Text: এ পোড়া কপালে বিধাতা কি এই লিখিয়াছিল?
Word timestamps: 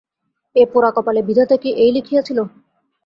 এ 0.55 0.63
পোড়া 0.71 0.89
কপালে 0.95 1.21
বিধাতা 1.27 1.55
কি 1.57 1.69
এই 1.83 1.91
লিখিয়াছিল? 1.95 2.39